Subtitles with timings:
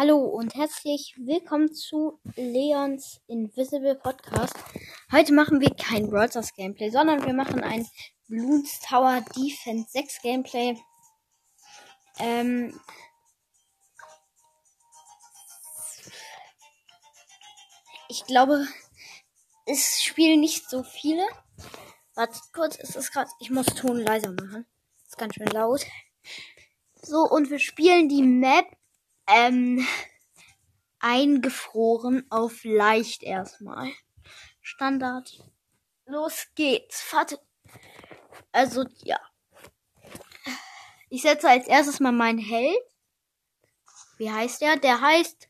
[0.00, 4.54] Hallo und herzlich willkommen zu Leons Invisible Podcast.
[5.12, 7.86] Heute machen wir kein Brawl Stars Gameplay, sondern wir machen ein
[8.26, 10.78] Bloons Tower Defense 6 Gameplay.
[12.18, 12.80] Ähm
[18.08, 18.66] ich glaube,
[19.66, 21.26] es spielen nicht so viele.
[22.14, 24.64] Wartet kurz, es ist gerade, ich muss Ton leiser machen.
[25.06, 25.84] ist ganz schön laut.
[27.02, 28.64] So, und wir spielen die Map
[29.34, 29.86] ähm,
[30.98, 33.90] eingefroren auf leicht erstmal.
[34.60, 35.42] Standard.
[36.06, 37.04] Los geht's.
[37.12, 37.40] Warte.
[38.52, 39.18] Also, ja.
[41.08, 42.78] Ich setze als erstes mal meinen Held.
[44.18, 44.76] Wie heißt der?
[44.76, 45.48] Der heißt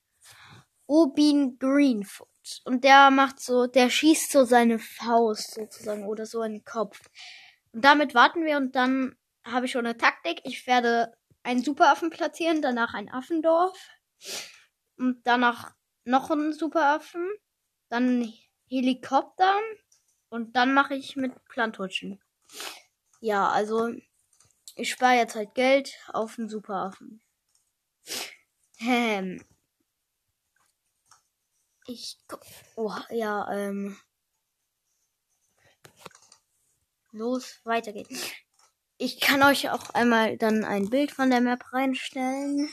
[0.87, 2.29] Obin Greenfoot.
[2.65, 7.01] Und der macht so, der schießt so seine Faust sozusagen oder so in den Kopf.
[7.73, 10.41] Und damit warten wir und dann habe ich schon eine Taktik.
[10.45, 11.13] Ich werde
[11.43, 13.79] einen Superaffen platzieren, danach ein Affendorf
[14.97, 17.29] und danach noch einen Superaffen,
[17.89, 18.33] dann
[18.69, 19.59] Helikopter
[20.29, 22.21] und dann mache ich mit Plantutschen.
[23.21, 23.91] Ja, also
[24.77, 27.23] ich spare jetzt halt Geld auf einen Superaffen.
[28.81, 29.45] Ähm.
[31.87, 32.19] Ich.
[32.77, 33.99] Oh, ja, ähm.
[37.13, 38.33] Los, weiter geht's.
[39.03, 42.69] Ich kann euch auch einmal dann ein Bild von der Map reinstellen.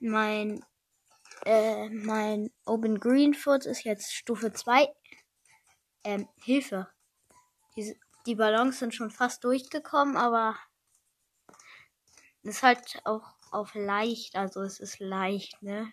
[0.00, 0.62] Mein,
[1.46, 4.86] äh, mein Open Greenfoot ist jetzt Stufe 2.
[6.04, 6.90] Ähm, Hilfe.
[7.74, 10.58] Die, die Ballons sind schon fast durchgekommen, aber
[12.42, 15.90] ist halt auch auf leicht, also es ist leicht, ne?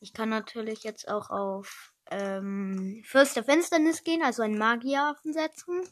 [0.00, 5.82] Ich kann natürlich jetzt auch auf ähm, Fürst der Finsternis gehen, also einen Magieraffen setzen.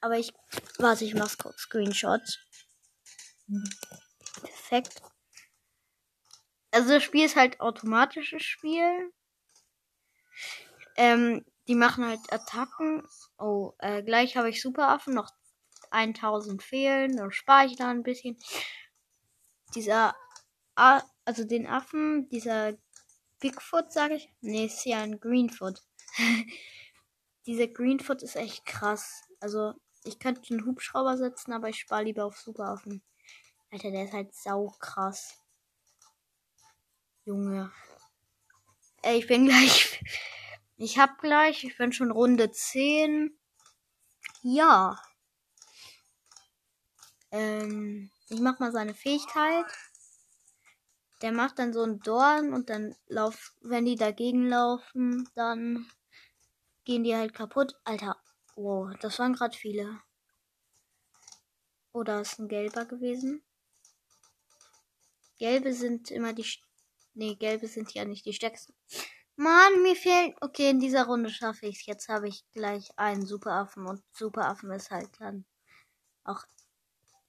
[0.00, 0.32] Aber ich,
[0.78, 2.38] warte, ich mach's kurz Screenshots.
[4.40, 5.00] Perfekt.
[6.70, 9.12] Also das Spiel ist halt automatisches Spiel.
[10.96, 13.06] Ähm, die machen halt Attacken.
[13.38, 15.30] Oh, äh, gleich habe ich Superaffen, noch
[15.90, 17.16] 1000 fehlen.
[17.16, 18.38] Dann spare ich da ein bisschen.
[19.74, 20.14] Dieser,
[20.74, 22.74] A also den Affen, dieser
[23.40, 24.32] Bigfoot, sage ich.
[24.40, 25.82] Nee, ist ja ein Greenfoot.
[27.46, 29.22] Dieser Greenfoot ist echt krass.
[29.40, 29.74] Also,
[30.04, 33.02] ich könnte den Hubschrauber setzen, aber ich spare lieber auf Superaffen.
[33.70, 35.38] Alter, der ist halt sau krass.
[37.24, 37.72] Junge.
[39.02, 40.00] Ey, ich bin gleich.
[40.76, 41.64] Ich hab gleich.
[41.64, 43.36] Ich bin schon Runde 10.
[44.42, 45.00] Ja.
[47.32, 49.66] Ähm, ich mach mal seine Fähigkeit
[51.22, 55.90] der macht dann so einen Dorn und dann lauf, wenn die dagegen laufen, dann
[56.84, 57.74] gehen die halt kaputt.
[57.84, 58.16] Alter,
[58.54, 60.00] wow, das waren gerade viele.
[61.92, 63.42] Oder ist ein gelber gewesen?
[65.38, 66.46] Gelbe sind immer die.
[67.14, 68.74] Nee, gelbe sind ja nicht die stärksten.
[69.36, 70.36] Mann, mir fehlt.
[70.40, 71.86] Okay, in dieser Runde schaffe ich es.
[71.86, 75.46] Jetzt habe ich gleich einen Superaffen und Superaffen ist halt dann
[76.24, 76.42] auch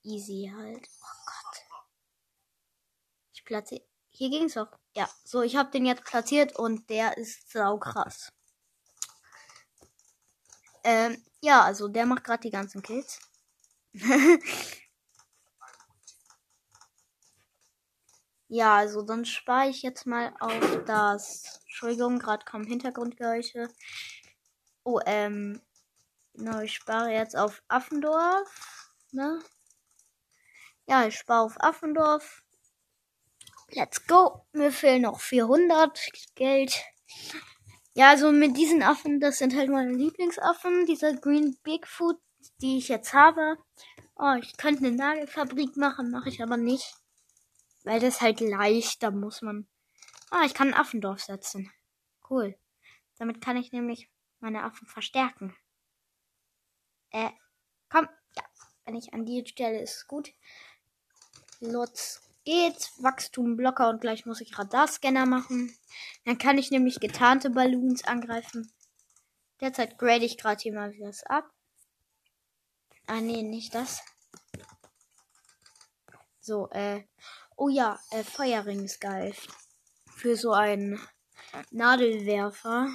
[0.04, 0.88] easy halt.
[1.02, 1.47] Oh Gott
[3.48, 3.84] platziert.
[4.10, 4.70] Hier ging es doch.
[4.96, 8.32] Ja, so, ich habe den jetzt platziert und der ist sau krass.
[10.84, 13.20] Ähm, ja, also der macht gerade die ganzen Kills.
[18.48, 21.62] ja, also dann spare ich jetzt mal auf das.
[21.66, 23.70] Entschuldigung, gerade kommen Hintergrundgeräusche.
[24.84, 25.62] Oh, ähm.
[26.34, 28.94] No, ich spare jetzt auf Affendorf.
[29.12, 29.40] Ne?
[30.88, 32.44] Ja, ich spare auf Affendorf.
[33.72, 34.46] Let's go.
[34.54, 36.00] Mir fehlen noch 400
[36.36, 36.84] Geld.
[37.94, 40.86] Ja, also mit diesen Affen, das sind halt meine Lieblingsaffen.
[40.86, 42.18] Dieser Green Bigfoot,
[42.62, 43.58] die ich jetzt habe.
[44.16, 46.96] Oh, ich könnte eine Nagelfabrik machen, mache ich aber nicht.
[47.84, 49.68] Weil das halt leicht, da muss man.
[50.30, 51.72] Ah, ich kann ein Affendorf setzen.
[52.30, 52.58] Cool.
[53.18, 55.56] Damit kann ich nämlich meine Affen verstärken.
[57.12, 57.32] Äh,
[57.90, 58.08] komm.
[58.36, 58.44] Ja,
[58.86, 60.32] wenn ich an die Stelle ist gut.
[61.60, 62.94] Let's geht's.
[63.04, 65.78] Wachstumblocker und gleich muss ich Radarscanner machen.
[66.24, 68.72] Dann kann ich nämlich getarnte Balloons angreifen.
[69.60, 71.52] Derzeit grade ich gerade hier mal was ab.
[73.06, 74.02] Ah, nee, nicht das.
[76.40, 77.04] So, äh.
[77.58, 79.36] Oh ja, äh, Feuerring ist geil.
[80.16, 81.02] Für so einen
[81.72, 82.88] Nadelwerfer.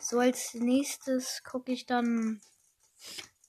[0.00, 2.40] So, als nächstes gucke ich dann.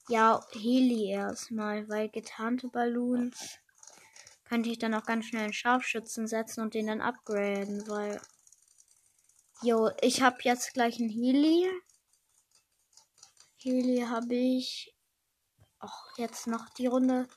[0.08, 3.60] Ja, Heli erstmal, weil getarnte Balloons
[4.52, 8.20] könnte ich dann auch ganz schnell einen Scharfschützen setzen und den dann upgraden, weil.
[9.62, 11.72] Jo, ich habe jetzt gleich einen Heli.
[13.56, 14.94] Heli habe ich.
[15.82, 17.30] Och, jetzt noch die Runde.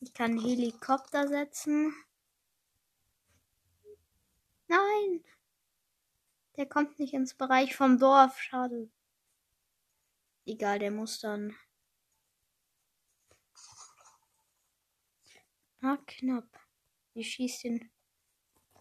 [0.00, 1.94] Ich kann Helikopter setzen.
[4.68, 5.22] Nein!
[6.56, 8.40] Der kommt nicht ins Bereich vom Dorf.
[8.40, 8.88] Schade.
[10.46, 11.54] Egal, der muss dann.
[15.80, 16.48] Na, knapp.
[17.14, 17.90] Ich schieß den.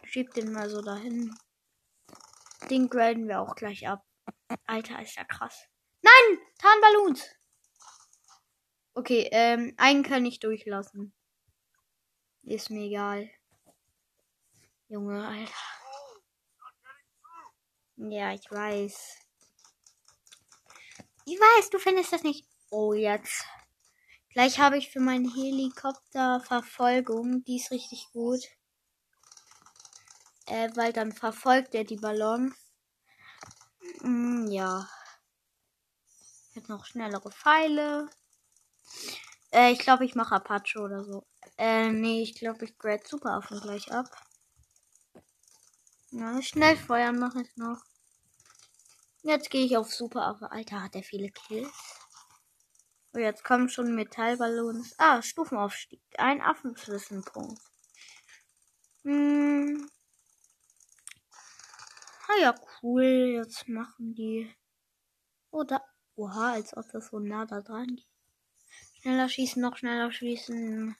[0.03, 1.33] Schieb den mal so dahin.
[2.69, 4.03] Den graden wir auch gleich ab.
[4.65, 5.67] Alter, ist ja krass.
[6.01, 6.39] Nein!
[6.57, 7.35] Tarnballons!
[8.93, 11.13] Okay, ähm, einen kann ich durchlassen.
[12.43, 13.29] Ist mir egal.
[14.87, 15.53] Junge, Alter.
[17.97, 19.17] Ja, ich weiß.
[21.25, 22.47] Ich weiß, du findest das nicht.
[22.71, 23.45] Oh, jetzt.
[24.37, 27.43] Gleich habe ich für meinen Helikopter Verfolgung.
[27.45, 28.43] Die ist richtig gut.
[30.45, 32.53] Äh, weil dann verfolgt er die Ballons.
[34.01, 34.87] Mm, ja.
[36.53, 38.11] Jetzt noch schnellere Pfeile.
[39.51, 41.25] Äh, ich glaube, ich mache Apache oder so.
[41.57, 44.05] Äh, nee, ich glaube, ich grade Superaffen gleich ab.
[46.11, 47.81] Ja, schnell feuern mache ich noch.
[49.23, 50.51] Jetzt gehe ich auf Superaffe.
[50.51, 51.96] Alter, hat er viele Kills.
[53.17, 54.93] Oh, jetzt kommen schon Metallballons.
[54.99, 55.99] Ah, Stufenaufstieg.
[56.19, 57.59] Ein Affenflissenpunkt.
[59.03, 59.89] Hm.
[62.27, 63.31] Ah ja, cool.
[63.37, 64.53] Jetzt machen die.
[65.49, 65.81] Oder.
[66.15, 68.05] Oh, Oha, als ob das so nah da dran geht.
[69.01, 70.95] Schneller schießen, noch schneller schießen.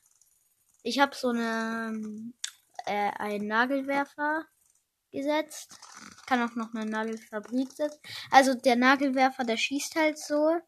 [0.82, 2.34] Ich habe so eine.
[2.88, 4.48] Äh, einen Nagelwerfer
[5.12, 5.78] gesetzt.
[6.26, 8.02] Kann auch noch eine Nagelfabrik setzen.
[8.32, 10.60] Also der Nagelwerfer, der schießt halt so.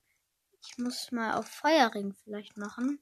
[0.61, 3.01] Ich muss mal auf Feuerring vielleicht machen.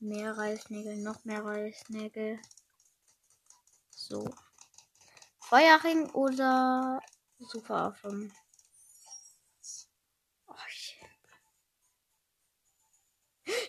[0.00, 2.38] Mehr Reißnägel, noch mehr Reißnägel.
[3.90, 4.28] So.
[5.40, 7.00] Feuerring oder
[7.38, 8.32] super auf dem.
[10.46, 10.54] Oh,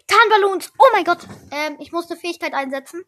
[0.07, 0.71] Tarnballons!
[0.77, 1.27] Oh mein Gott!
[1.51, 3.05] Ähm, ich musste Fähigkeit einsetzen.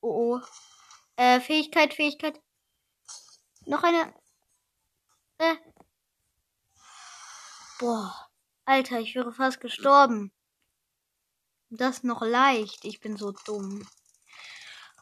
[0.00, 0.40] Oh oh.
[1.16, 2.40] Äh, Fähigkeit, Fähigkeit.
[3.66, 4.14] Noch eine.
[5.38, 5.56] Äh.
[7.78, 8.28] Boah.
[8.64, 10.32] Alter, ich wäre fast gestorben.
[11.70, 12.84] Das noch leicht.
[12.84, 13.88] Ich bin so dumm.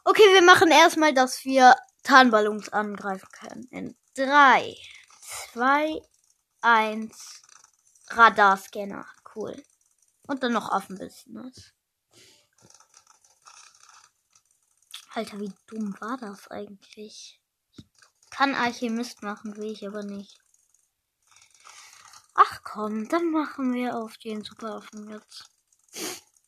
[0.03, 3.67] Okay, wir machen erstmal, dass wir Tarnballons angreifen können.
[3.69, 4.75] In 3,
[5.53, 6.01] 2,
[6.61, 7.43] 1.
[8.09, 9.05] Radarscanner.
[9.35, 9.61] Cool.
[10.27, 11.73] Und dann noch Affenbusiness.
[15.13, 17.40] Alter, wie dumm war das eigentlich?
[18.31, 20.39] Kann Alchemist machen, will ich aber nicht.
[22.33, 25.51] Ach komm, dann machen wir auf den Superaffen jetzt.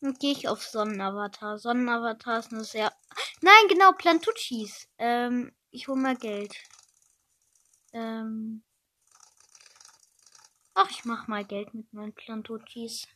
[0.02, 1.60] Und gehe ich auf Sonnenavatar.
[1.60, 2.92] Sonnenavatar ist eine sehr.
[3.42, 4.88] Nein, genau, Plantuccis.
[4.98, 6.56] Ähm, ich hole mal Geld.
[7.92, 8.64] Ähm.
[10.74, 13.08] Ach, ich mach mal Geld mit meinen Plantuccis.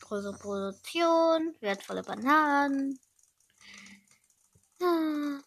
[0.00, 3.00] Größere Produktion, wertvolle Bananen.
[4.82, 5.40] Ah,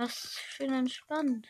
[0.00, 1.46] was schön entspannt.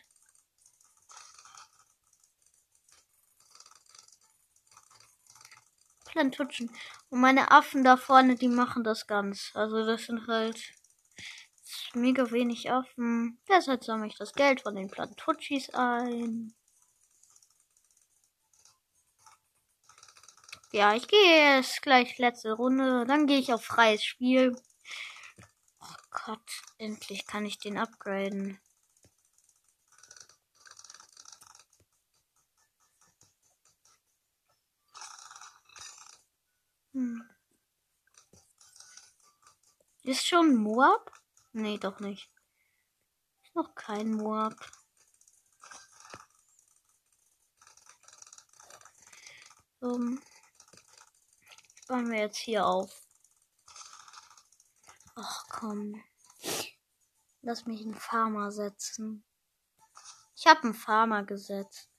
[6.05, 6.69] Plantutschen.
[7.09, 9.51] Und meine Affen da vorne, die machen das ganz.
[9.53, 10.73] Also das sind halt
[11.93, 13.39] mega wenig Affen.
[13.47, 16.53] Deshalb sammle ich das Geld von den Plantutschis ein.
[20.73, 23.05] Ja, ich gehe jetzt gleich letzte Runde.
[23.05, 24.55] Dann gehe ich auf freies Spiel.
[26.11, 28.59] Gott, endlich kann ich den upgraden.
[36.93, 37.23] Hm.
[40.03, 41.17] Ist schon Moab?
[41.53, 42.29] Nee, doch nicht.
[43.43, 44.53] Ist noch kein Moab.
[49.79, 50.21] Um,
[51.87, 53.10] bauen wir jetzt hier auf.
[55.15, 56.01] Ach komm.
[57.41, 59.23] Lass mich einen Farmer setzen.
[60.35, 61.89] Ich habe einen Farmer gesetzt.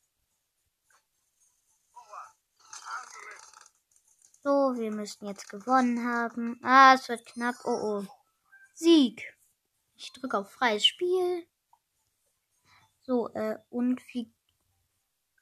[4.43, 6.59] So, wir müssen jetzt gewonnen haben.
[6.65, 7.55] Ah, es wird knapp.
[7.65, 8.07] Oh oh.
[8.75, 9.23] Sieg.
[9.95, 11.47] Ich drücke auf freies Spiel.
[13.03, 14.33] So, äh, und wie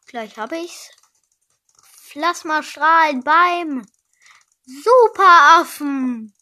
[0.07, 0.91] gleich habe ich's.
[2.11, 3.87] Plasmastrahlen beim
[4.67, 6.35] Superaffen.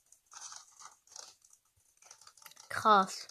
[2.78, 3.26] Krass.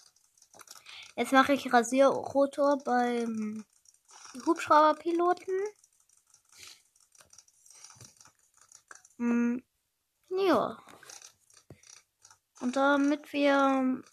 [1.15, 3.63] Jetzt mache ich Rasierrotor beim
[4.45, 5.53] Hubschrauberpiloten.
[9.15, 9.63] Hm,
[10.31, 10.77] ja.
[12.59, 14.03] Und damit wir.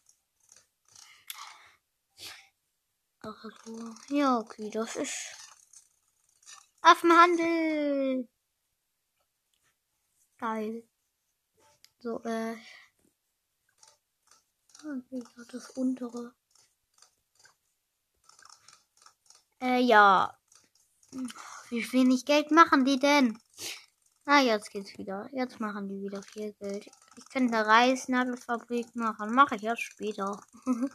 [4.11, 5.35] Ja, okay, das ist.
[6.81, 8.29] Affenhandel!
[10.39, 10.89] Geil.
[11.99, 12.57] So, äh.
[15.51, 16.35] Das untere.
[19.61, 20.37] Äh, ja.
[21.71, 23.39] Wie wenig Geld machen die denn?
[24.27, 25.29] Ah, jetzt geht's wieder.
[25.33, 26.87] Jetzt machen die wieder viel Geld.
[27.17, 29.35] Ich könnte eine Reisnagelfabrik machen.
[29.35, 30.39] Mache ich erst später.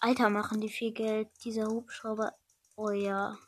[0.00, 1.28] Alter, machen die viel Geld.
[1.44, 2.34] Dieser Hubschrauber.
[2.76, 3.38] Oh ja.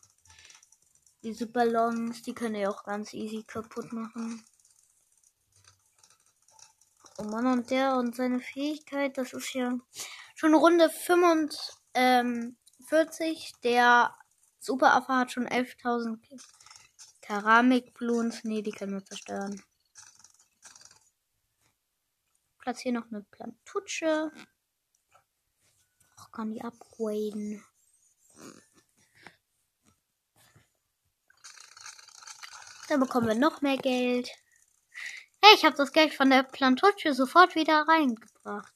[1.22, 4.42] Diese Ballons, die können ja auch ganz easy kaputt machen.
[7.21, 9.79] Oh Mann, und der und seine Fähigkeit, das ist ja
[10.35, 11.61] schon Runde 45.
[11.93, 12.57] Ähm,
[13.62, 14.17] der
[14.59, 16.19] Superaffe hat schon 11.000
[17.21, 18.45] Keramikbluens.
[18.45, 19.62] Nee, die können wir zerstören.
[22.59, 24.33] Platziere noch eine Plantutsche.
[26.17, 27.62] Ach, kann die upgraden.
[32.89, 34.31] Dann bekommen wir noch mehr Geld.
[35.42, 38.75] Hey, ich habe das Geld von der Plantutsche sofort wieder reingebracht.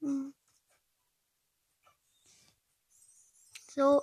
[0.00, 0.34] Hm.
[3.74, 4.02] So.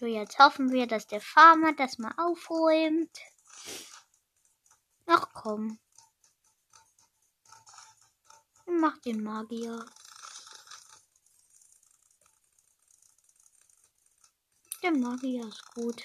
[0.00, 3.16] So, jetzt hoffen wir, dass der Farmer das mal aufräumt.
[5.06, 5.78] Ach komm.
[8.66, 9.84] Mach den Magier.
[14.82, 16.02] Der Magier ist gut.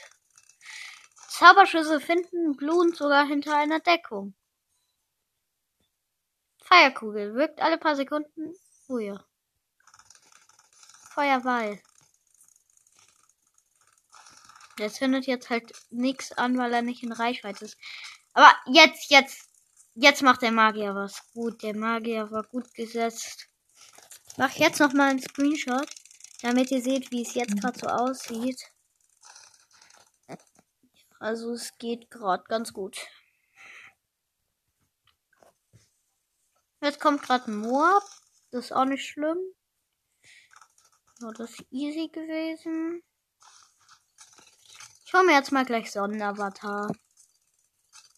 [1.30, 4.36] Zauberschüsse finden Blumen sogar hinter einer Deckung.
[6.64, 8.54] Feierkugel wirkt alle paar Sekunden.
[8.88, 9.24] Oh ja.
[11.12, 11.82] Feuerball.
[14.78, 17.78] Der zündet jetzt halt nichts an, weil er nicht in Reichweite ist.
[18.34, 19.50] Aber jetzt, jetzt,
[19.96, 21.24] jetzt macht der Magier was.
[21.34, 23.48] Gut, der Magier war gut gesetzt.
[24.38, 25.90] Mach jetzt noch mal einen Screenshot.
[26.42, 27.60] Damit ihr seht, wie es jetzt mhm.
[27.60, 28.62] gerade so aussieht.
[31.20, 33.00] Also es geht gerade ganz gut.
[36.82, 38.04] Jetzt kommt gerade ein Moab.
[38.52, 39.38] Das ist auch nicht schlimm.
[41.16, 43.04] So, das ist easy gewesen.
[45.06, 46.92] Ich hole mir jetzt mal gleich Sonnenavatar.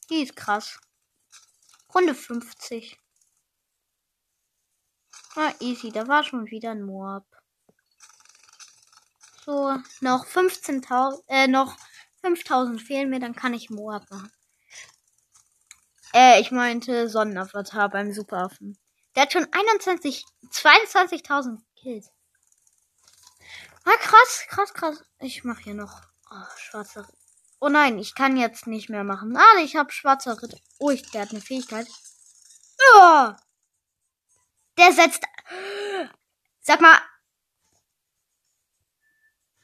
[0.10, 0.78] Die ist krass.
[1.94, 3.00] Runde 50.
[5.36, 5.92] Ah, easy.
[5.92, 7.26] Da war schon wieder ein Moab.
[9.50, 11.75] So, noch 15.000, äh, noch
[12.22, 14.32] 5.000 fehlen mir, dann kann ich Moab machen.
[16.13, 18.77] Äh, ich meinte Sonnenavatar beim Superaffen.
[19.15, 22.12] Der hat schon 21, 22.000 Kills.
[23.86, 25.03] Ah, krass, krass, krass.
[25.18, 27.08] Ich mache hier noch oh, schwarzer
[27.60, 29.36] Oh nein, ich kann jetzt nicht mehr machen.
[29.36, 30.60] Ah, ich habe schwarzer Ritter.
[30.77, 31.88] Oh, ich, der hat eine Fähigkeit.
[32.94, 33.32] Oh!
[34.77, 35.24] Der setzt.
[36.62, 37.00] Sag mal,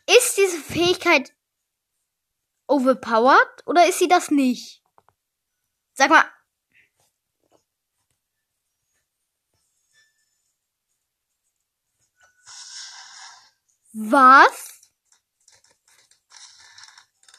[0.08, 1.34] ist diese Fähigkeit
[2.68, 4.84] overpowered oder ist sie das nicht?
[5.94, 6.26] Sag mal.
[13.94, 14.82] Was?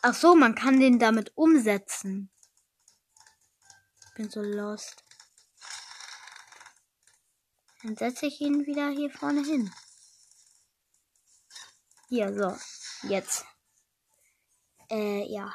[0.01, 2.31] Ach so, man kann den damit umsetzen.
[4.15, 5.05] Bin so lost.
[7.83, 9.71] Dann setze ich ihn wieder hier vorne hin.
[12.09, 13.09] Hier, so.
[13.09, 13.45] Jetzt.
[14.91, 15.53] Äh, ja.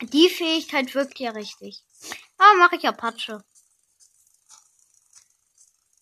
[0.00, 1.84] Die Fähigkeit wirkt ja richtig.
[2.36, 3.44] Aber mache ich Apache.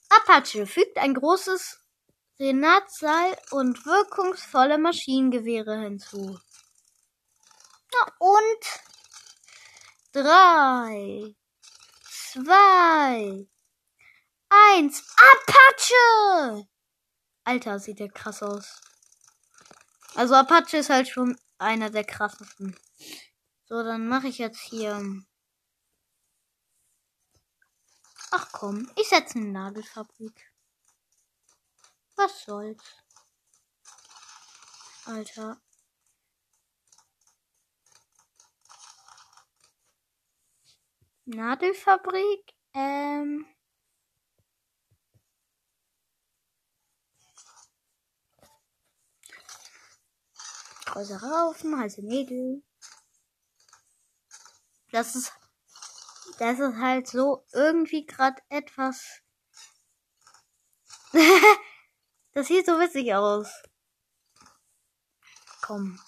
[0.08, 1.80] Apache fügt ein großes
[2.38, 6.38] Renatseil und wirkungsvolle Maschinengewehre hinzu.
[7.92, 8.64] Na und
[10.12, 11.34] drei,
[12.04, 13.46] zwei,
[14.48, 16.68] eins, Apache!
[17.44, 18.80] Alter, sieht der krass aus.
[20.16, 22.74] Also Apache ist halt schon einer der krassesten.
[23.66, 25.22] So, dann mache ich jetzt hier.
[28.30, 30.52] Ach komm, ich setze eine Nagelfabrik.
[32.16, 32.82] Was soll's?
[35.04, 35.60] Alter.
[41.26, 42.54] Nadelfabrik?
[42.72, 43.46] Ähm.
[50.86, 52.62] Größere Haufen, heiße Nägel.
[54.92, 55.32] Das ist,
[56.38, 59.20] das ist halt so irgendwie gerade etwas.
[62.32, 63.48] das sieht so witzig aus.
[65.60, 66.00] Komm.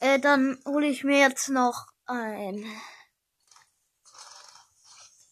[0.00, 2.64] Äh, dann hole ich mir jetzt noch ein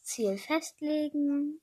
[0.03, 1.61] Ziel festlegen.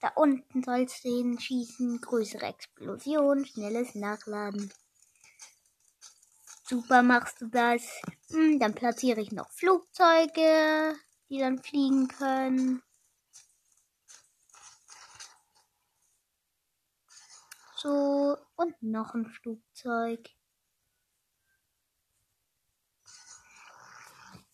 [0.00, 2.00] Da unten sollst du hinschießen.
[2.00, 4.72] Größere Explosion, schnelles Nachladen.
[6.66, 8.00] Super machst du das.
[8.30, 10.94] Hm, dann platziere ich noch Flugzeuge,
[11.28, 12.82] die dann fliegen können.
[17.76, 20.30] So, und noch ein Flugzeug.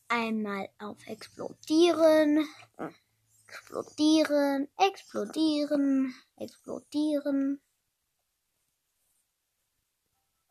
[0.09, 2.45] Einmal auf Explodieren.
[3.47, 7.61] Explodieren, explodieren, explodieren.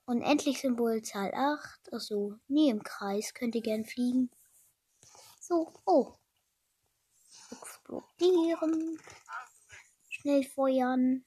[0.10, 1.94] Unendlich Symbol Zahl 8.
[1.94, 3.32] Achso, nie im Kreis.
[3.36, 4.32] Könnt ihr gern fliegen.
[5.40, 6.16] So, oh.
[7.52, 9.00] Explodieren.
[10.10, 11.24] Schnell feuern.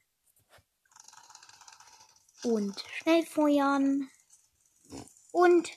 [2.42, 4.10] Und schnell feuern.
[5.30, 5.70] Und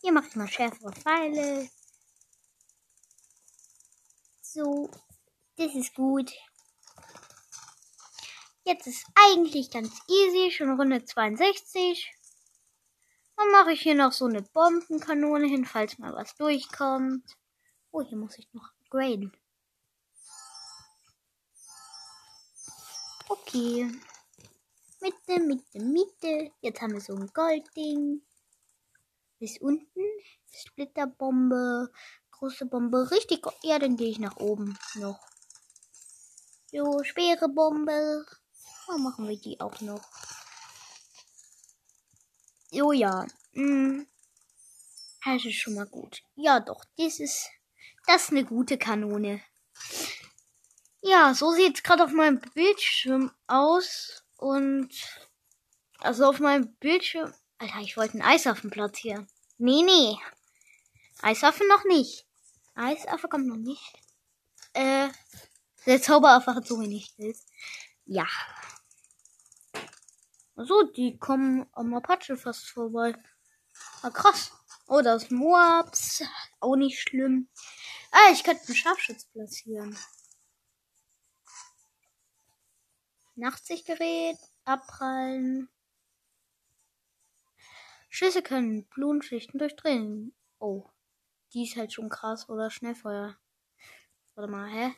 [0.00, 1.70] hier mache ich mal schärfere Pfeile.
[4.42, 4.90] So,
[5.54, 6.32] das ist gut.
[8.64, 12.15] Jetzt ist eigentlich ganz easy, schon Runde 62.
[13.36, 17.36] Dann mache ich hier noch so eine Bombenkanone hin, falls mal was durchkommt.
[17.90, 19.32] Oh, hier muss ich noch graden.
[23.28, 23.90] Okay.
[25.00, 26.52] Mitte, Mitte, Mitte.
[26.60, 28.22] Jetzt haben wir so ein Goldding.
[29.38, 30.00] Bis unten.
[30.50, 31.90] Splitterbombe.
[32.30, 33.10] Große Bombe.
[33.10, 33.44] Richtig.
[33.62, 35.20] Ja, dann gehe ich nach oben noch.
[36.70, 38.24] So, schwere Bombe.
[38.86, 40.02] Dann machen wir die auch noch.
[42.72, 43.26] Oh ja.
[43.52, 44.06] Hm.
[45.24, 46.22] Das ist schon mal gut.
[46.36, 46.84] Ja, doch.
[46.96, 47.50] Das ist,
[48.06, 49.42] das ist eine gute Kanone.
[51.00, 54.24] Ja, so sieht es gerade auf meinem Bildschirm aus.
[54.36, 54.90] Und
[55.98, 57.32] also auf meinem Bildschirm.
[57.58, 59.26] Alter, ich wollte einen Eisaffen platzieren.
[59.58, 60.16] Nee, nee.
[61.22, 62.26] Eisaffe noch nicht.
[62.74, 63.94] Eisaffe kommt noch nicht.
[64.74, 65.08] Äh,
[65.86, 67.46] der Zauberaffe hat so wenig Skills.
[68.04, 68.26] Ja.
[70.56, 73.14] So, die kommen am Apache fast vorbei.
[74.02, 74.52] Ah, krass.
[74.88, 76.24] Oh, das ist Moabs.
[76.60, 77.48] Auch nicht schlimm.
[78.10, 79.98] Ah, ich könnte einen Scharfschütz platzieren.
[83.34, 84.38] Nachtsichtgerät.
[84.64, 85.68] Abprallen.
[88.08, 90.34] Schüsse können Blutenschichten durchdringen.
[90.58, 90.88] Oh.
[91.52, 92.48] Die ist halt schon krass.
[92.48, 93.36] Oder Schnellfeuer.
[94.34, 94.94] Warte mal, hä?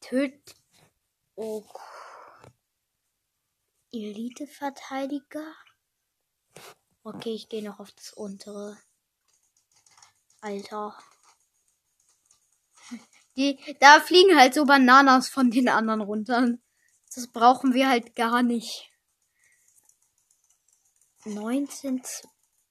[0.00, 0.56] Töt.
[1.36, 1.64] Oh.
[3.94, 5.54] Elite-Verteidiger.
[7.02, 8.76] Okay, ich gehe noch auf das untere.
[10.40, 10.98] Alter.
[13.36, 16.48] Die, da fliegen halt so Bananas von den anderen runter.
[17.14, 18.90] Das brauchen wir halt gar nicht.
[21.24, 22.02] 19,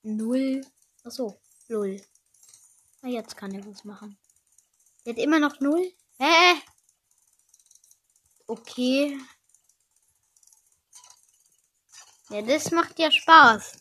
[0.04, 0.62] 0.
[1.04, 2.02] Achso, 0.
[3.02, 4.18] Na, jetzt kann er was machen.
[5.08, 5.92] Hat immer noch 0.
[6.20, 6.62] Hä?
[8.48, 9.18] Okay.
[12.30, 13.78] Ja, das macht ja Spaß.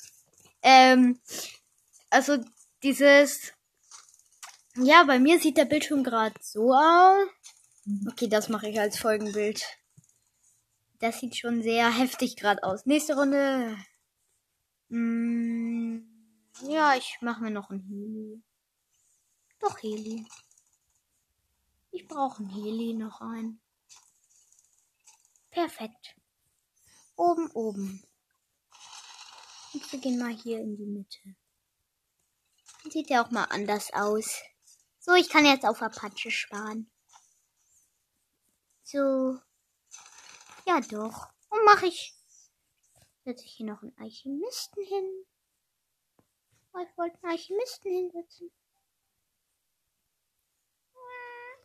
[0.63, 1.21] Ähm,
[2.11, 2.39] also
[2.83, 3.53] dieses.
[4.77, 7.29] Ja, bei mir sieht der Bildschirm gerade so aus.
[8.09, 9.63] Okay, das mache ich als Folgenbild.
[11.01, 12.87] Das sieht schon sehr heftig gerade aus.
[12.87, 13.77] Nächste Runde.
[14.89, 16.07] Hm,
[16.69, 18.43] ja, ich mache mir noch ein Heli.
[19.59, 20.27] Doch Heli.
[21.91, 23.61] Ich brauche ein Heli noch ein.
[25.51, 26.15] Perfekt.
[27.17, 28.03] Oben, oben.
[29.73, 31.37] Und wir gehen mal hier in die Mitte.
[32.91, 34.43] Sieht ja auch mal anders aus.
[34.99, 36.91] So, ich kann jetzt auf Apache sparen.
[38.83, 39.39] So.
[40.67, 41.29] Ja, doch.
[41.49, 42.15] Und mache ich.
[43.25, 45.25] Setze ich hier noch einen Alchemisten hin.
[46.73, 48.51] Oh, ich wollte einen Alchemisten hinsetzen.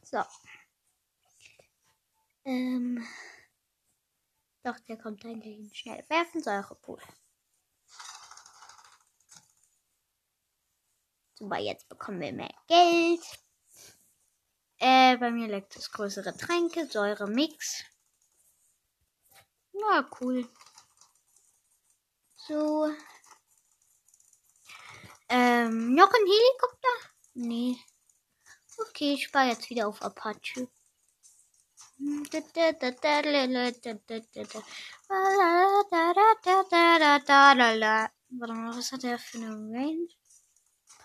[0.03, 0.23] So.
[2.45, 3.05] Ähm.
[4.63, 6.03] Doch, der kommt eigentlich schnell.
[6.09, 7.01] Werfen Säurepool.
[11.37, 13.21] Super, jetzt bekommen wir mehr Geld.
[14.79, 17.83] Äh, bei mir leckt es größere Tränke, Säure, Mix.
[19.71, 20.49] Na, cool.
[22.47, 22.91] So.
[25.29, 27.11] Ähm, noch ein Helikopter?
[27.35, 27.77] Nee.
[28.79, 30.67] Okay, ich spare jetzt wieder auf Apache.
[38.77, 40.07] Was hat er für eine Range?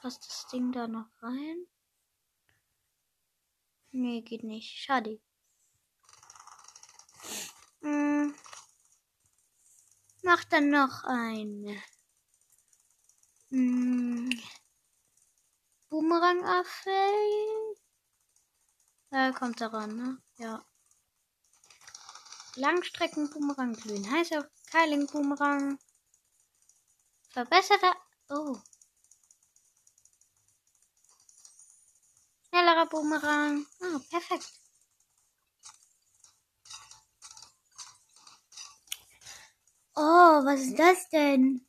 [0.02, 1.64] Passt das Ding da noch rein?
[3.92, 4.76] Nee, geht nicht.
[4.76, 5.20] Schade.
[7.82, 8.34] Hm.
[10.22, 11.80] Mach dann noch ein
[13.50, 14.30] hm.
[15.88, 17.76] Boomerang-Affe.
[19.10, 20.18] Da kommt er ran, ne?
[20.38, 20.66] Ja.
[22.56, 25.78] Langstreckenboomerang, glühen heißer Keiling-Boomerang.
[27.30, 27.94] Verbesserter.
[28.28, 28.58] Oh.
[32.52, 33.64] Schnellerer Boomerang.
[33.80, 34.52] Ah, perfekt.
[39.96, 41.66] Oh, was ist das denn?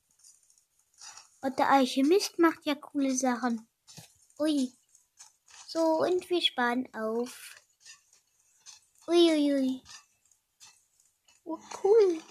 [1.39, 3.65] Und der Alchemist macht ja coole Sachen.
[4.37, 4.73] Ui.
[5.67, 7.55] So, und wir sparen auf.
[9.07, 9.31] Uiuiui.
[9.31, 9.81] Ui, ui.
[11.45, 12.21] Oh, cool.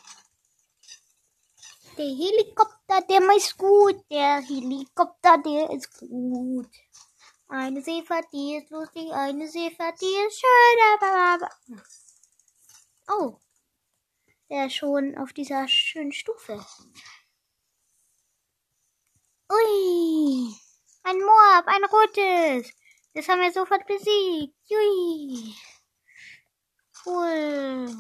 [1.97, 4.05] Der Helikopter, der ist gut.
[4.11, 6.69] Der Helikopter, der ist gut.
[7.53, 9.13] Eine Seefahrt, die ist lustig.
[9.13, 11.03] Eine Seefahrt, die ist schön.
[11.03, 11.51] Aber,
[13.09, 13.39] Oh.
[14.49, 16.65] Der ist schon auf dieser schönen Stufe.
[19.53, 20.55] Ui.
[21.03, 22.73] Ein Moab, ein rotes.
[23.13, 24.55] Das haben wir sofort besiegt.
[24.71, 25.55] Ui.
[27.05, 27.95] Cool.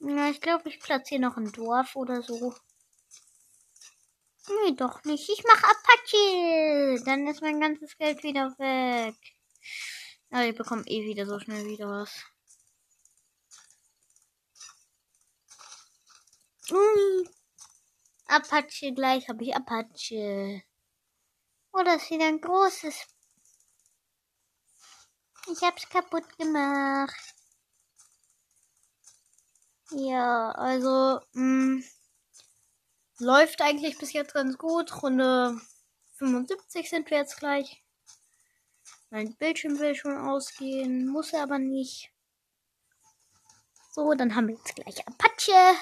[0.00, 2.54] Na, ich glaube, ich platziere noch ein Dorf oder so.
[4.48, 5.28] Nee, doch nicht.
[5.28, 7.02] Ich mache Apache.
[7.04, 9.16] Dann ist mein ganzes Geld wieder weg.
[10.30, 12.24] Aber ich bekomme eh wieder so schnell wieder was.
[16.70, 17.28] Ui.
[18.26, 20.62] Apache, gleich habe ich Apache.
[21.72, 23.06] Oh, das ist wieder ein großes.
[25.50, 27.34] Ich hab's kaputt gemacht.
[29.90, 31.84] Ja, also mh, mm,
[33.22, 35.02] läuft eigentlich bis jetzt ganz gut.
[35.02, 35.60] Runde
[36.14, 37.82] 75 sind wir jetzt gleich.
[39.10, 42.10] Mein Bildschirm will schon ausgehen, muss er aber nicht.
[43.92, 45.76] So, dann haben wir jetzt gleich Apache.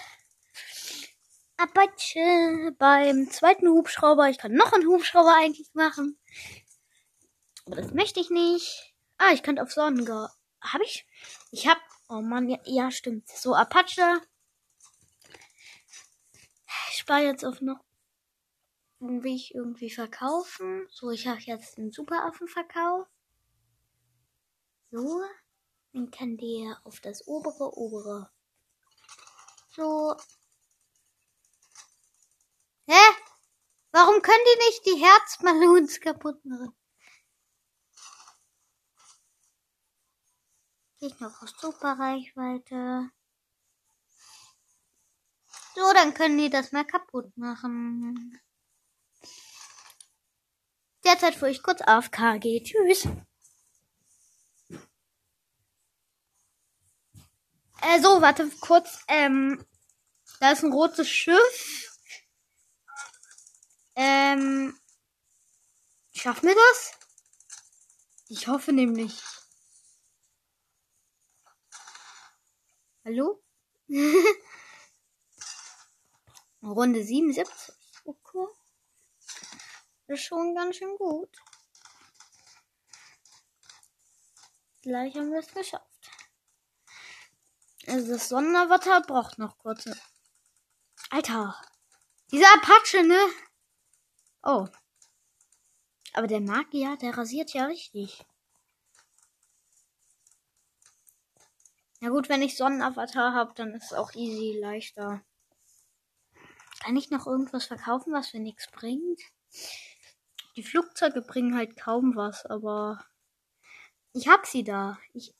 [1.57, 4.29] Apache beim zweiten Hubschrauber.
[4.29, 6.19] Ich kann noch einen Hubschrauber eigentlich machen.
[7.67, 8.95] Aber das möchte ich nicht.
[9.19, 10.09] Ah, ich könnte auf Sonnen.
[10.09, 11.07] Habe ich?
[11.53, 11.81] Ich habe
[12.13, 13.29] Oh Mann, ja, ja, stimmt.
[13.29, 14.21] So, Apache.
[17.11, 17.81] Spare jetzt auf noch
[19.01, 20.87] irgendwie ich irgendwie verkaufen.
[20.93, 23.09] So, ich habe jetzt den Superaffenverkauf.
[24.93, 25.21] So,
[25.93, 28.31] dann kann der auf das obere, obere.
[29.71, 30.15] So.
[32.87, 33.17] Hä?
[33.91, 36.77] Warum können die nicht die Herzballons kaputt machen?
[41.01, 43.11] Ich noch aus super Reichweite.
[45.81, 48.39] So, dann können die das mal kaputt machen.
[51.03, 52.63] Derzeit, wo ich kurz auf KG.
[52.63, 53.09] Tschüss.
[57.81, 58.99] Äh, so, warte kurz.
[59.09, 59.65] Ähm,
[60.41, 61.99] da ist ein rotes Schiff.
[63.97, 64.79] Ähm,
[66.13, 66.93] schaffen wir das?
[68.29, 69.19] Ich hoffe nämlich.
[73.03, 73.43] Hallo?
[76.63, 77.75] Runde 77.
[78.05, 78.47] Okay.
[80.09, 81.37] Ist schon ganz schön gut.
[84.83, 86.11] Gleich haben wir es geschafft.
[87.87, 89.97] Also das Sonnenavatar braucht noch kurze.
[91.11, 91.61] Alter.
[92.31, 93.19] Dieser Apache, ne?
[94.43, 94.67] Oh.
[96.13, 98.25] Aber der Magier, der rasiert ja richtig.
[102.01, 105.23] Na gut, wenn ich Sonnenavatar habe, dann ist es auch easy leichter.
[106.81, 109.21] Kann ich noch irgendwas verkaufen, was mir nichts bringt?
[110.57, 113.05] Die Flugzeuge bringen halt kaum was, aber
[114.13, 114.99] ich hab sie da.
[115.15, 115.35] Ich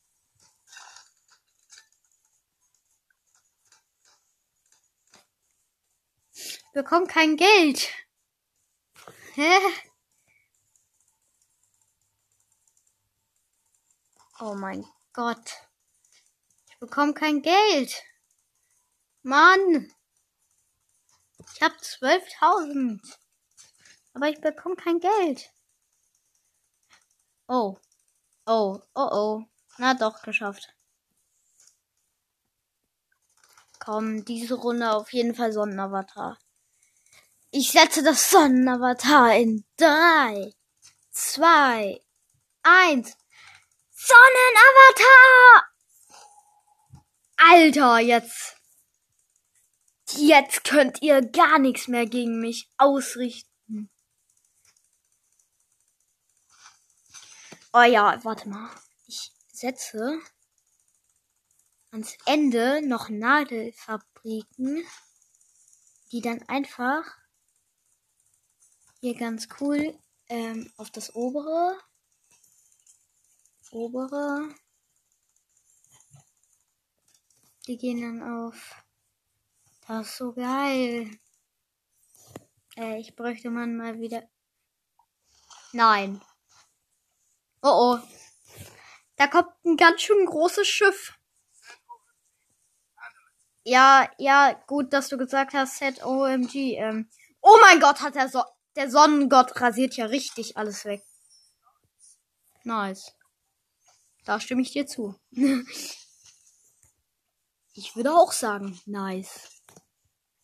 [6.73, 7.89] bekomme kein Geld.
[9.35, 9.59] Hä?
[14.39, 15.71] Oh mein Gott
[16.81, 18.03] bekomme kein Geld.
[19.23, 19.93] Mann.
[21.55, 23.01] Ich habe 12.000.
[24.15, 25.51] Aber ich bekomme kein Geld.
[27.47, 27.79] Oh.
[28.47, 29.45] Oh, oh, oh.
[29.79, 30.75] Na doch, geschafft.
[33.79, 36.39] Komm, diese Runde auf jeden Fall Sonnenavatar.
[37.51, 40.55] Ich setze das Sonnenavatar in drei,
[41.11, 42.01] zwei,
[42.63, 43.17] eins.
[43.91, 45.71] Sonnenavatar!
[47.39, 48.60] Alter, jetzt.
[50.17, 53.91] Jetzt könnt ihr gar nichts mehr gegen mich ausrichten.
[57.73, 58.71] Oh ja, warte mal.
[59.07, 60.19] Ich setze
[61.91, 64.85] ans Ende noch Nadelfabriken,
[66.13, 67.05] die dann einfach
[69.01, 71.79] hier ganz cool ähm, auf das obere,
[73.71, 74.55] obere
[77.71, 78.75] die gehen dann auf.
[79.91, 81.11] Das so geil.
[82.77, 84.23] Äh, ich bräuchte man mal wieder.
[85.73, 86.23] Nein.
[87.61, 87.99] Oh oh.
[89.17, 91.19] Da kommt ein ganz schön großes Schiff.
[93.65, 96.77] Ja, ja, gut, dass du gesagt hast, ZOMG.
[96.77, 97.11] Ähm.
[97.41, 98.45] Oh mein Gott, hat der, so
[98.77, 101.03] der Sonnengott rasiert ja richtig alles weg.
[102.63, 103.13] Nice.
[104.25, 105.17] Da stimme ich dir zu.
[107.73, 109.60] ich würde auch sagen, nice.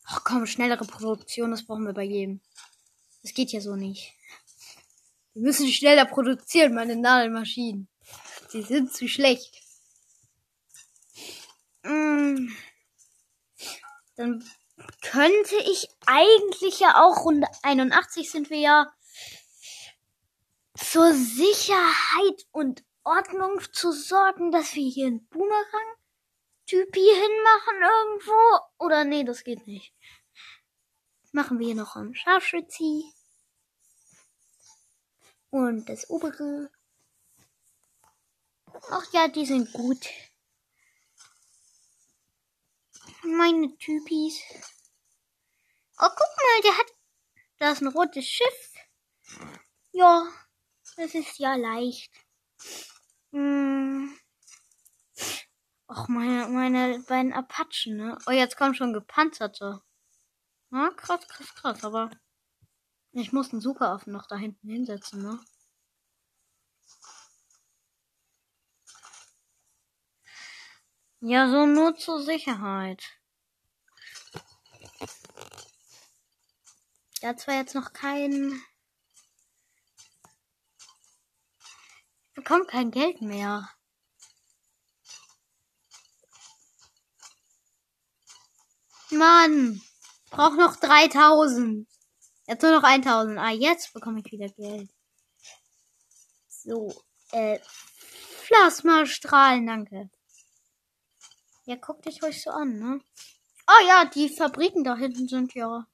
[0.08, 2.40] Ach komm, schnellere Produktion, das brauchen wir bei jedem.
[3.22, 4.14] Das geht ja so nicht.
[5.34, 7.88] Wir müssen schneller produzieren, meine Nadelmaschinen.
[8.48, 9.60] Sie sind zu schlecht.
[11.82, 12.48] Mm.
[14.14, 14.48] Dann
[15.02, 18.92] könnte ich eigentlich ja auch Runde 81 sind wir ja
[20.76, 25.28] zur Sicherheit und Ordnung zu sorgen, dass wir hier einen
[26.66, 28.84] Boomerang-Typi hinmachen irgendwo.
[28.84, 29.94] Oder nee, das geht nicht.
[31.32, 33.12] Machen wir hier noch einen Scharfschützi.
[35.50, 36.70] Und das obere.
[38.90, 40.08] Ach ja, die sind gut.
[43.22, 44.40] Meine Typis.
[45.98, 46.86] Oh, guck mal, der hat.
[47.58, 48.72] Da ist ein rotes Schiff.
[49.92, 50.30] Ja,
[50.96, 52.12] das ist ja leicht.
[53.32, 54.16] Hm.
[55.88, 58.18] Och, meine, meine beiden Apachen, ne?
[58.26, 59.82] Oh, jetzt kommen schon gepanzerte.
[60.72, 62.10] Ja, krass, krass, krass, aber
[63.12, 65.40] ich muss einen Superaffen noch da hinten hinsetzen, ne?
[71.20, 73.02] Ja, so nur zur Sicherheit.
[77.20, 78.60] Da hat zwar jetzt noch kein.
[82.28, 83.68] Ich bekomme kein Geld mehr.
[89.10, 89.80] Mann,
[90.30, 91.86] brauch noch 3000.
[92.46, 93.38] Jetzt nur noch 1000.
[93.38, 94.90] Ah, jetzt bekomme ich wieder Geld.
[96.48, 96.92] So,
[97.32, 97.58] äh,
[98.46, 100.10] Plasmastrahlen, danke.
[101.64, 103.00] Ja, guck dich ruhig so an, ne?
[103.68, 105.86] Oh ja, die Fabriken da hinten sind ja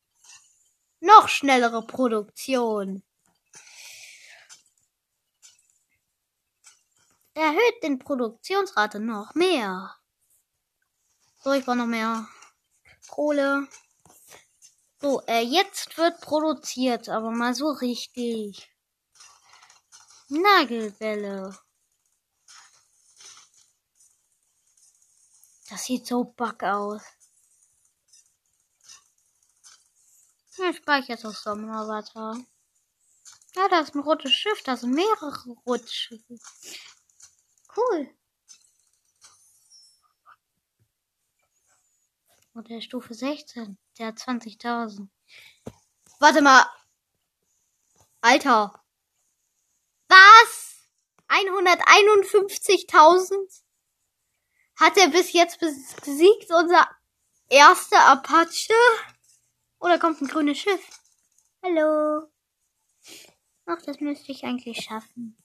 [1.01, 3.03] noch schnellere Produktion.
[7.35, 9.97] Erhöht den Produktionsrate noch mehr.
[11.43, 12.29] So, ich brauche noch mehr
[13.09, 13.69] Kohle.
[15.01, 18.71] So, äh, jetzt wird produziert, aber mal so richtig.
[20.29, 21.59] Nagelbälle.
[25.69, 27.03] Das sieht so back aus.
[30.59, 32.37] Ich speichere jetzt auf Sommeravatar.
[33.55, 34.63] Ja, da ist ein rotes Schiff.
[34.63, 36.39] Da sind mehrere rote Schiffe.
[37.75, 38.15] Cool.
[42.55, 43.79] Und der Stufe 16.
[43.99, 45.09] Der hat 20.000.
[46.19, 46.67] Warte mal.
[48.21, 48.79] Alter.
[50.09, 50.87] Was?
[51.29, 53.63] 151.000?
[54.77, 56.87] Hat er bis jetzt besiegt, unser
[57.49, 58.75] erster Apache?
[59.79, 60.87] Oder kommt ein grünes Schiff?
[61.63, 62.29] Hallo.
[63.67, 65.37] Ach, das müsste ich eigentlich schaffen.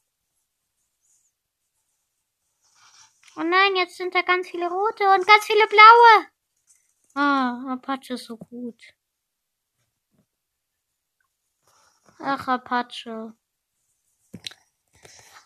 [3.36, 6.28] Oh nein, jetzt sind da ganz viele rote und ganz viele blaue.
[7.18, 8.82] Ah, Apache ist so gut.
[12.20, 13.34] Ach, Apache.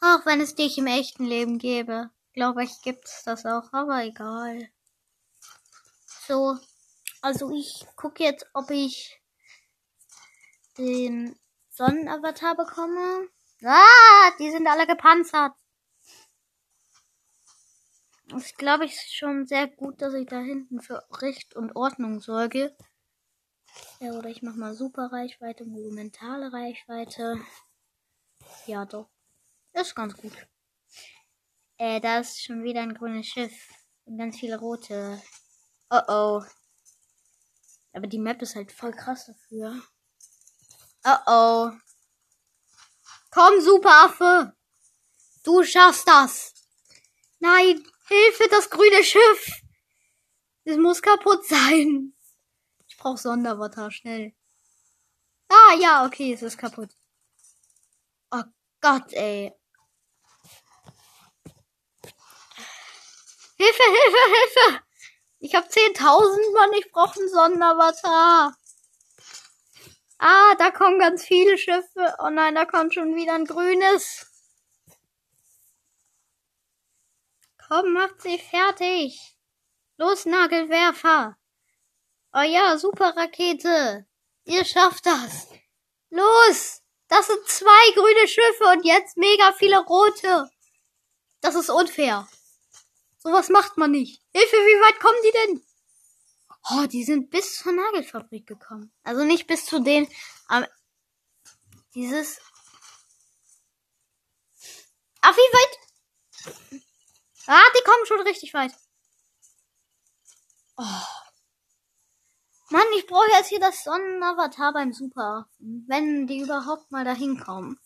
[0.01, 4.69] Auch wenn es dich im echten Leben gäbe glaube ich, gibt's das auch, aber egal.
[6.27, 6.57] So,
[7.21, 9.21] also ich gucke jetzt, ob ich
[10.77, 11.37] den
[11.69, 13.27] Sonnenavatar bekomme.
[13.63, 15.53] Ah, die sind alle gepanzert.
[18.37, 22.75] Ich glaube, ich schon sehr gut, dass ich da hinten für Recht und Ordnung sorge.
[23.99, 27.39] Ja, oder ich mache mal super Reichweite, monumentale Reichweite.
[28.65, 29.09] Ja, doch.
[29.73, 30.33] Ist ganz gut.
[31.77, 33.69] Äh, da ist schon wieder ein grünes Schiff.
[34.05, 35.21] Und ganz viele rote.
[35.89, 36.43] Oh oh.
[37.93, 39.81] Aber die Map ist halt voll krass dafür.
[41.03, 41.71] Oh oh.
[43.31, 44.53] Komm, Superaffe!
[45.43, 46.53] Du schaffst das!
[47.39, 47.83] Nein!
[48.11, 49.61] Hilfe, das grüne Schiff!
[50.65, 52.13] Es muss kaputt sein.
[52.89, 54.33] Ich brauch Sonderwater, schnell.
[55.47, 56.89] Ah, ja, okay, es ist kaputt.
[58.31, 58.43] Oh
[58.81, 59.53] Gott, ey.
[63.55, 64.83] Hilfe, Hilfe, Hilfe!
[65.39, 68.57] Ich hab 10.000, Mann, ich brauche einen Sonderavatar.
[70.17, 72.13] Ah, da kommen ganz viele Schiffe.
[72.19, 74.30] Oh nein, da kommt schon wieder ein grünes.
[77.71, 79.37] Komm, macht sie fertig.
[79.95, 81.37] Los, Nagelwerfer.
[82.33, 84.05] Oh ja, super Rakete.
[84.43, 85.47] Ihr schafft das.
[86.09, 86.81] Los.
[87.07, 90.51] Das sind zwei grüne Schiffe und jetzt mega viele rote.
[91.39, 92.27] Das ist unfair.
[93.19, 94.21] Sowas macht man nicht.
[94.35, 95.65] Hilfe, wie weit kommen die denn?
[96.71, 98.91] Oh, die sind bis zur Nagelfabrik gekommen.
[99.03, 100.09] Also nicht bis zu den,
[100.51, 100.65] ähm,
[101.95, 102.41] dieses.
[105.21, 106.81] Ah, wie weit?
[107.47, 108.71] Ah, die kommen schon richtig weit.
[110.77, 111.05] Oh.
[112.69, 115.49] Mann, ich brauche jetzt hier das Sonnenavatar beim Super.
[115.59, 117.79] Wenn die überhaupt mal dahin kommen.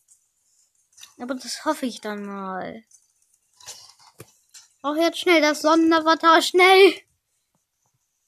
[1.20, 2.84] Aber das hoffe ich dann mal.
[4.84, 7.02] Auch jetzt schnell das Sonnenavatar, schnell!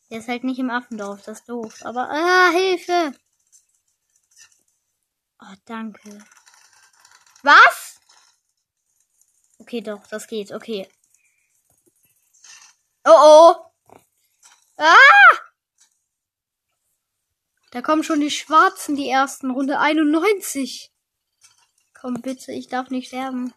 [0.09, 1.85] Der ist halt nicht im Affendorf, das ist doof.
[1.85, 3.13] Aber, ah, Hilfe!
[5.39, 6.25] Oh, danke.
[7.43, 7.99] Was?
[9.59, 10.89] Okay, doch, das geht, okay.
[13.09, 13.55] Oh, oh!
[14.77, 15.37] Ah!
[17.71, 19.51] Da kommen schon die Schwarzen, die ersten.
[19.51, 20.91] Runde 91.
[21.93, 23.53] Komm bitte, ich darf nicht sterben.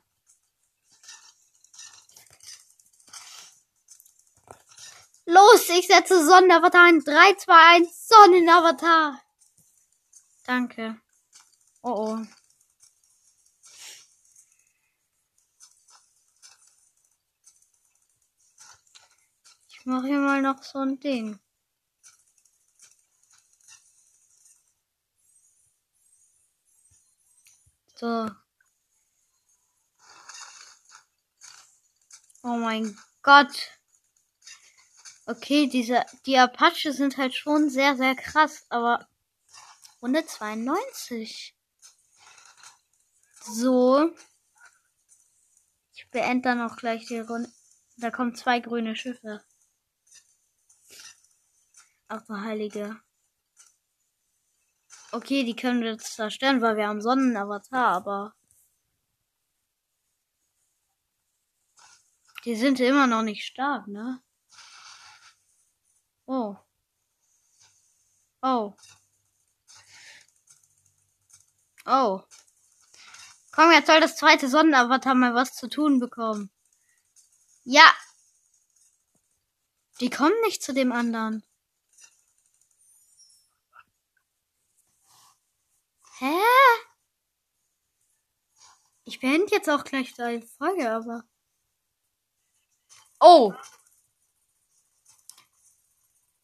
[5.27, 9.21] Los, ich setze Sonnenavatar in 3, 2, 1, Sonnenavatar.
[10.45, 11.01] Danke.
[11.83, 12.40] Oh oh.
[19.81, 21.39] Ich mache hier mal noch so ein Ding.
[27.95, 28.31] So.
[32.43, 33.71] Oh mein Gott.
[35.25, 39.09] Okay, diese, die Apache sind halt schon sehr, sehr krass, aber
[40.03, 41.57] Runde 92.
[43.45, 44.15] So.
[45.95, 47.51] Ich beende dann auch gleich die Runde.
[47.97, 49.43] Da kommen zwei grüne Schiffe.
[52.13, 53.01] Ach du Heilige.
[55.13, 58.35] Okay, die können wir jetzt zerstören, weil wir haben Sonnenavatar, aber.
[62.45, 64.21] Die sind immer noch nicht stark, ne?
[66.27, 66.57] Oh.
[68.43, 68.75] Oh.
[71.87, 72.23] Oh.
[73.53, 76.51] Komm, jetzt soll das zweite Sonnenavatar mal was zu tun bekommen.
[77.63, 77.95] Ja.
[80.01, 81.45] Die kommen nicht zu dem anderen.
[86.21, 86.37] Hä?
[89.05, 91.25] Ich beende jetzt auch gleich die Folge, aber.
[93.21, 93.55] Oh.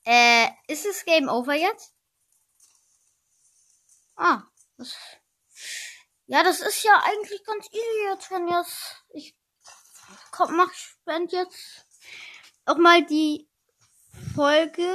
[0.04, 1.94] Äh, ist es Game Over jetzt?
[4.16, 4.44] Ah,
[4.78, 4.96] das.
[6.26, 9.04] Ja, das ist ja eigentlich ganz easy jetzt, wenn jetzt.
[9.10, 9.36] Ich
[10.30, 11.86] komm, mach spend jetzt
[12.64, 13.46] auch mal die
[14.34, 14.88] Folge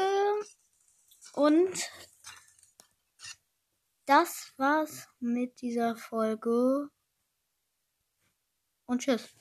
[1.34, 1.91] und
[4.12, 6.89] das war's mit dieser Folge.
[8.86, 9.34] Und tschüss.